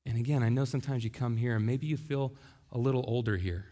[0.06, 2.34] And again, I know sometimes you come here and maybe you feel
[2.70, 3.66] a little older here.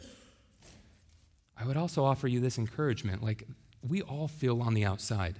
[1.58, 3.22] I would also offer you this encouragement.
[3.22, 3.46] Like,
[3.86, 5.36] we all feel on the outside.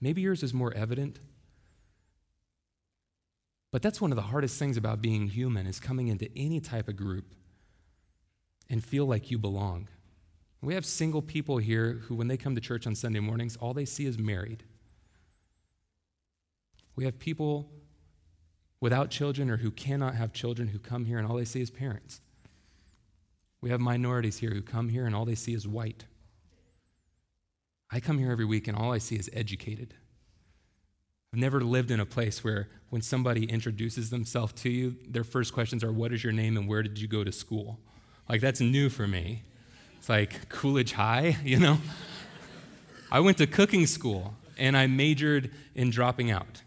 [0.00, 1.18] Maybe yours is more evident.
[3.70, 6.88] But that's one of the hardest things about being human is coming into any type
[6.88, 7.34] of group
[8.70, 9.88] and feel like you belong.
[10.62, 13.74] We have single people here who, when they come to church on Sunday mornings, all
[13.74, 14.62] they see is married.
[16.96, 17.68] We have people
[18.80, 21.70] without children or who cannot have children who come here and all they see is
[21.70, 22.20] parents.
[23.60, 26.04] We have minorities here who come here and all they see is white.
[27.90, 29.94] I come here every week and all I see is educated.
[31.32, 35.52] I've never lived in a place where when somebody introduces themselves to you, their first
[35.52, 37.80] questions are, What is your name and where did you go to school?
[38.28, 39.42] Like, that's new for me.
[39.98, 41.78] It's like Coolidge High, you know?
[43.10, 46.62] I went to cooking school and I majored in dropping out.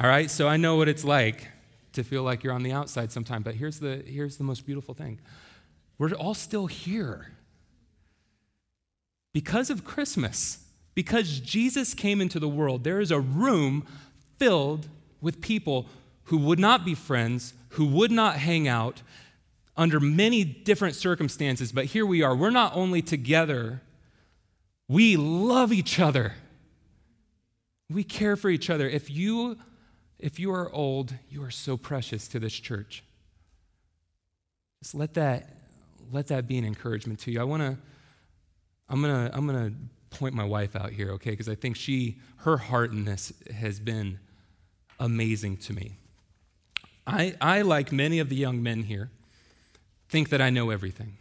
[0.00, 1.48] All right, so I know what it's like
[1.94, 3.42] to feel like you're on the outside sometime.
[3.42, 5.18] But here's the, here's the most beautiful thing
[5.98, 7.32] we're all still here
[9.32, 10.64] because of Christmas.
[10.94, 13.86] Because Jesus came into the world, there is a room
[14.36, 14.88] filled
[15.20, 15.86] with people
[16.24, 19.02] who would not be friends, who would not hang out
[19.76, 21.70] under many different circumstances.
[21.70, 22.34] But here we are.
[22.34, 23.80] We're not only together,
[24.88, 26.34] we love each other.
[27.88, 28.88] We care for each other.
[28.88, 29.56] If you
[30.18, 33.04] if you are old, you are so precious to this church.
[34.82, 35.48] Just let that,
[36.12, 37.40] let that be an encouragement to you.
[37.40, 37.76] I want to,
[38.88, 39.72] I'm going to, I'm to
[40.10, 41.30] point my wife out here, okay?
[41.30, 44.18] Because I think she, her heart in this has been
[44.98, 45.92] amazing to me.
[47.06, 49.10] I, I, like many of the young men here,
[50.08, 51.16] think that I know everything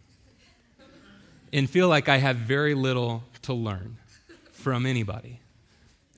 [1.54, 3.98] and feel like I have very little to learn
[4.52, 5.40] from anybody.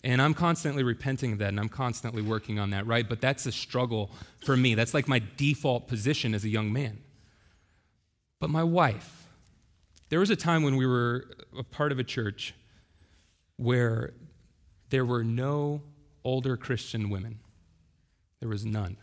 [0.04, 3.08] And I'm constantly repenting of that and I'm constantly working on that, right?
[3.08, 4.12] But that's a struggle
[4.44, 4.74] for me.
[4.74, 7.00] That's like my default position as a young man.
[8.40, 9.19] But my wife,
[10.10, 11.26] there was a time when we were
[11.58, 12.54] a part of a church
[13.58, 14.14] where
[14.90, 15.82] there were no
[16.24, 17.40] older Christian women,
[18.40, 18.98] there was none.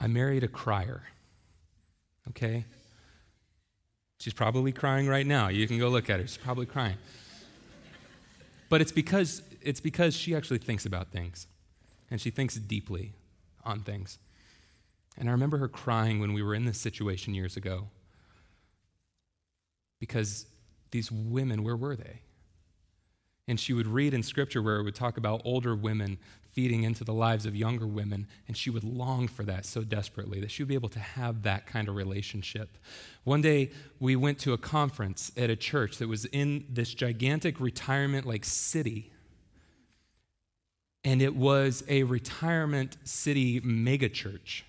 [0.00, 1.02] I married a crier,
[2.28, 2.64] okay?
[4.20, 5.48] She's probably crying right now.
[5.48, 6.26] You can go look at her.
[6.26, 6.96] She's probably crying.
[8.68, 11.46] But it's because, it's because she actually thinks about things,
[12.10, 13.14] and she thinks deeply
[13.64, 14.18] on things.
[15.18, 17.88] And I remember her crying when we were in this situation years ago.
[19.98, 20.46] Because
[20.90, 22.20] these women, where were they?
[23.48, 26.18] And she would read in scripture where it would talk about older women
[26.56, 30.40] feeding into the lives of younger women, and she would long for that so desperately
[30.40, 32.78] that she would be able to have that kind of relationship.
[33.24, 37.60] One day, we went to a conference at a church that was in this gigantic
[37.60, 39.12] retirement like city.
[41.04, 44.62] And it was a retirement city megachurch.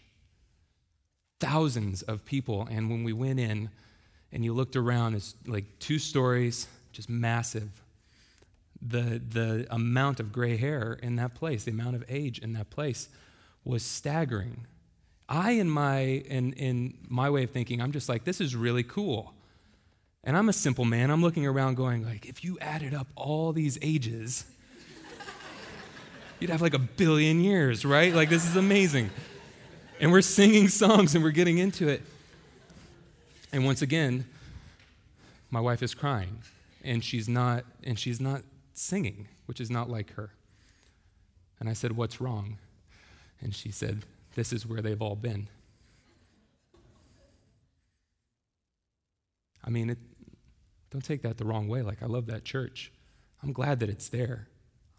[1.39, 2.67] Thousands of people.
[2.69, 3.69] And when we went in
[4.31, 7.69] and you looked around, it's like two stories, just massive
[8.81, 12.69] the, the amount of gray hair in that place, the amount of age in that
[12.69, 13.09] place
[13.63, 14.65] was staggering.
[15.29, 18.83] I, in my, in, in my way of thinking, I'm just like, this is really
[18.83, 19.33] cool.
[20.23, 21.09] And I'm a simple man.
[21.09, 24.45] I'm looking around going, like, if you added up all these ages,
[26.39, 28.13] you'd have like a billion years, right?
[28.13, 29.09] Like, this is amazing.
[29.99, 32.01] And we're singing songs and we're getting into it.
[33.51, 34.25] And once again,
[35.49, 36.39] my wife is crying
[36.83, 38.43] and she's not and she's not
[38.73, 40.31] singing, which is not like her.
[41.59, 42.57] And I said, What's wrong?
[43.41, 45.47] And she said, This is where they've all been.
[49.63, 49.97] I mean, it,
[50.91, 51.81] don't take that the wrong way.
[51.81, 52.91] Like, I love that church.
[53.43, 54.47] I'm glad that it's there.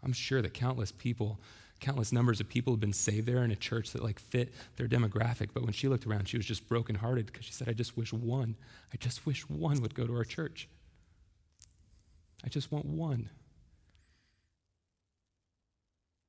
[0.03, 1.39] I'm sure that countless people,
[1.79, 4.87] countless numbers of people have been saved there in a church that like fit their
[4.87, 5.49] demographic.
[5.53, 8.11] But when she looked around, she was just brokenhearted because she said, I just wish
[8.13, 8.55] one,
[8.93, 10.67] I just wish one would go to our church.
[12.43, 13.29] I just want one.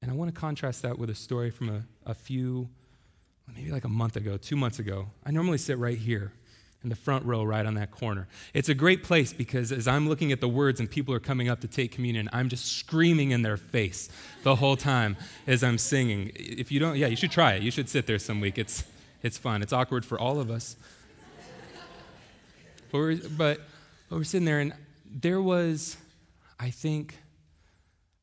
[0.03, 2.69] And I want to contrast that with a story from a, a few,
[3.55, 5.11] maybe like a month ago, two months ago.
[5.25, 6.33] I normally sit right here
[6.83, 8.27] in the front row, right on that corner.
[8.55, 11.49] It's a great place because as I'm looking at the words and people are coming
[11.49, 14.09] up to take communion, I'm just screaming in their face
[14.45, 15.17] the whole time
[15.47, 16.33] as I'm singing.
[16.35, 17.63] If you don't, yeah, you should try it.
[17.63, 18.57] You should sit there some week.
[18.57, 18.85] It's,
[19.23, 19.61] it's fun.
[19.61, 20.77] It's awkward for all of us.
[22.91, 23.61] But we're, but,
[24.09, 24.73] we're sitting there, and
[25.05, 25.97] there was,
[26.59, 27.17] I think,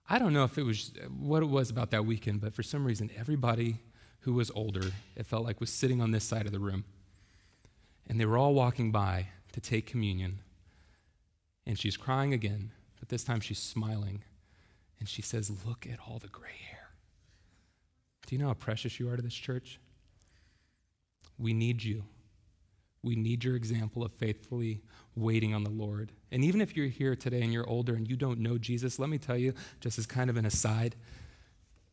[0.10, 2.84] I don't know if it was what it was about that weekend, but for some
[2.84, 3.78] reason, everybody
[4.22, 6.84] who was older, it felt like, was sitting on this side of the room.
[8.10, 10.40] And they were all walking by to take communion.
[11.66, 14.24] And she's crying again, but this time she's smiling.
[15.00, 16.90] And she says, Look at all the gray hair.
[18.26, 19.80] Do you know how precious you are to this church?
[21.38, 22.04] We need you.
[23.04, 24.82] We need your example of faithfully
[25.16, 26.12] waiting on the Lord.
[26.32, 29.10] And even if you're here today and you're older and you don't know Jesus, let
[29.10, 30.96] me tell you, just as kind of an aside,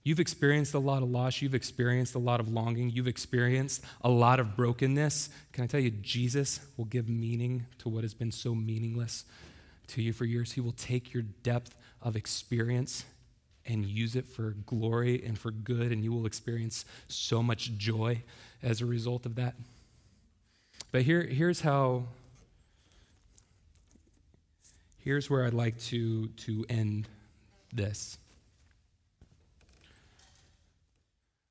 [0.05, 4.09] you've experienced a lot of loss, you've experienced a lot of longing, you've experienced a
[4.09, 5.31] lot of brokenness.
[5.53, 9.25] Can I tell you, Jesus will give meaning to what has been so meaningless
[9.89, 10.53] to you for years?
[10.53, 13.05] He will take your depth of experience
[13.67, 18.23] and use it for glory and for good, and you will experience so much joy
[18.63, 19.55] as a result of that.
[20.93, 22.05] But here, here's how,
[24.99, 27.09] here's where I'd like to, to end
[27.73, 28.19] this.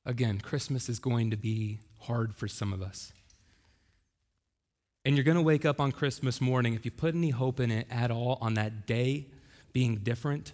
[0.06, 3.14] Again, Christmas is going to be hard for some of us.
[5.06, 7.72] And you're going to wake up on Christmas morning, if you put any hope in
[7.72, 9.28] it at all on that day
[9.74, 10.54] being different,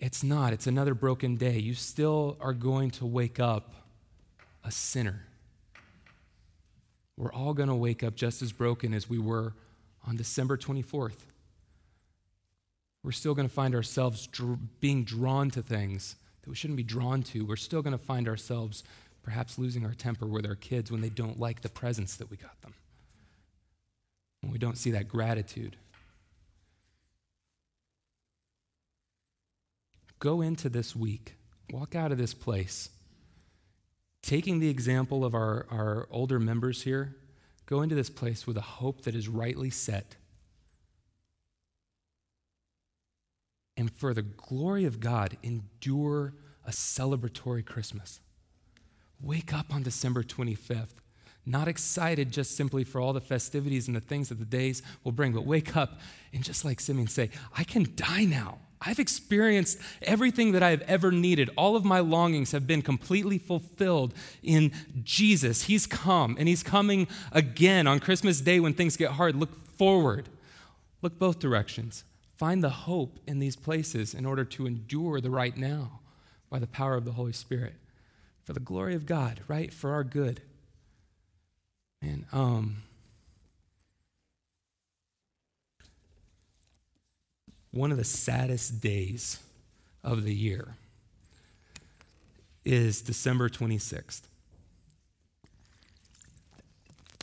[0.00, 0.52] it's not.
[0.52, 1.58] It's another broken day.
[1.58, 3.74] You still are going to wake up
[4.64, 5.26] a sinner.
[7.16, 9.54] We're all going to wake up just as broken as we were
[10.06, 11.18] on December 24th.
[13.02, 16.82] We're still going to find ourselves dr- being drawn to things that we shouldn't be
[16.82, 17.44] drawn to.
[17.44, 18.84] We're still going to find ourselves
[19.22, 22.36] perhaps losing our temper with our kids when they don't like the presents that we
[22.36, 22.74] got them,
[24.42, 25.76] when we don't see that gratitude.
[30.18, 31.34] Go into this week,
[31.70, 32.90] walk out of this place
[34.24, 37.14] taking the example of our, our older members here,
[37.66, 40.16] go into this place with a hope that is rightly set.
[43.76, 46.34] And for the glory of God, endure
[46.66, 48.20] a celebratory Christmas.
[49.20, 50.94] Wake up on December 25th,
[51.46, 55.12] not excited just simply for all the festivities and the things that the days will
[55.12, 55.98] bring, but wake up
[56.32, 58.58] and just like Simeon say, I can die now.
[58.86, 61.50] I've experienced everything that I've ever needed.
[61.56, 64.72] All of my longings have been completely fulfilled in
[65.02, 65.62] Jesus.
[65.62, 69.36] He's come, and He's coming again on Christmas Day when things get hard.
[69.36, 70.28] Look forward,
[71.00, 72.04] look both directions.
[72.36, 76.00] Find the hope in these places in order to endure the right now
[76.50, 77.74] by the power of the Holy Spirit
[78.42, 79.72] for the glory of God, right?
[79.72, 80.40] For our good.
[82.02, 82.82] And, um,
[87.70, 89.40] one of the saddest days
[90.04, 90.76] of the year
[92.64, 94.22] is December 26th.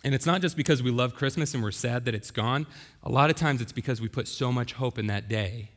[0.03, 2.65] And it's not just because we love Christmas and we're sad that it's gone.
[3.03, 5.71] A lot of times it's because we put so much hope in that day.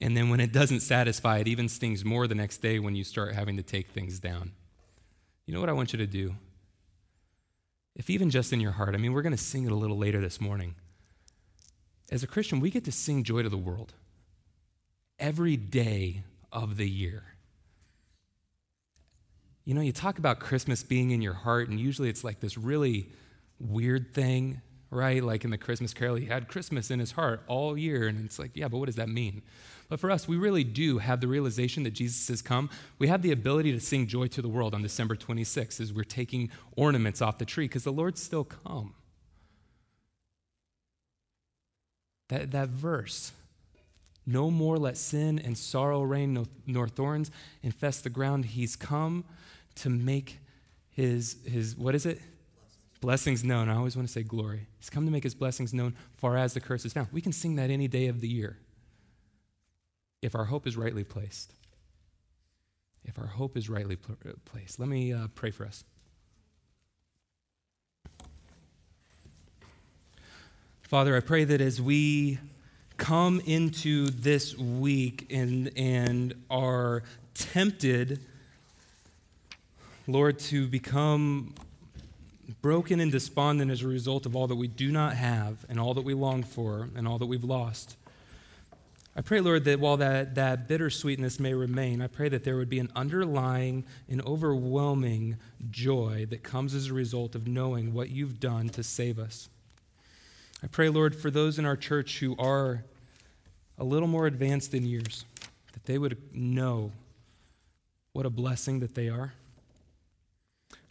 [0.00, 3.04] And then when it doesn't satisfy, it even stings more the next day when you
[3.04, 4.52] start having to take things down.
[5.46, 6.34] You know what I want you to do?
[7.94, 9.98] If even just in your heart, I mean, we're going to sing it a little
[9.98, 10.74] later this morning
[12.10, 13.94] as a Christian, we get to sing joy to the world
[15.18, 17.22] every day of the year.
[19.64, 22.58] You know, you talk about Christmas being in your heart, and usually it's like this
[22.58, 23.10] really
[23.60, 25.22] weird thing, right?
[25.22, 28.38] Like in the Christmas Carol, he had Christmas in his heart all year, and it's
[28.38, 29.42] like, yeah, but what does that mean?
[29.88, 32.70] But for us, we really do have the realization that Jesus has come.
[32.98, 36.04] We have the ability to sing joy to the world on December 26th as we're
[36.04, 38.94] taking ornaments off the tree because the Lord's still come.
[42.28, 43.32] That, that verse,
[44.24, 47.32] no more let sin and sorrow reign, no, nor thorns
[47.62, 48.44] infest the ground.
[48.44, 49.24] He's come
[49.76, 50.38] to make
[50.90, 52.20] his, his what is it?
[53.00, 53.68] Blessings known.
[53.68, 54.66] I always want to say glory.
[54.78, 57.08] He's come to make his blessings known far as the curse is found.
[57.12, 58.58] We can sing that any day of the year
[60.20, 61.54] if our hope is rightly placed.
[63.04, 64.78] If our hope is rightly pl- placed.
[64.78, 65.84] Let me uh, pray for us.
[70.82, 72.38] Father, I pray that as we
[72.98, 78.20] come into this week and, and are tempted,
[80.06, 81.54] Lord, to become
[82.62, 85.94] broken and despondent as a result of all that we do not have and all
[85.94, 87.96] that we long for and all that we've lost.
[89.16, 92.70] I pray, Lord, that while that, that bittersweetness may remain, I pray that there would
[92.70, 95.36] be an underlying and overwhelming
[95.70, 99.48] joy that comes as a result of knowing what you've done to save us.
[100.62, 102.84] I pray, Lord, for those in our church who are
[103.78, 105.24] a little more advanced in years,
[105.72, 106.92] that they would know
[108.12, 109.32] what a blessing that they are.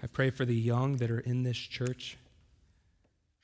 [0.02, 2.18] I pray for the young that are in this church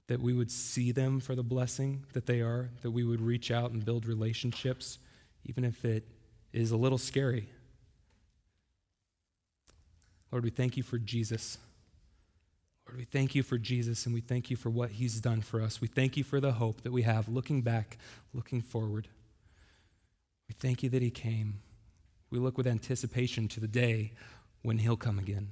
[0.08, 3.51] that we would see them for the blessing that they are, that we would reach
[3.51, 4.99] out and build relationships,
[5.45, 6.08] even if it
[6.53, 7.49] is a little scary.
[10.32, 11.58] Lord, we thank you for Jesus.
[12.88, 15.62] Lord, we thank you for Jesus and we thank you for what he's done for
[15.62, 15.82] us.
[15.82, 17.97] We thank you for the hope that we have looking back,
[18.34, 19.08] looking forward.
[20.47, 21.62] We thank you that he came.
[22.30, 24.12] We look with anticipation to the day
[24.62, 25.51] when he'll come again.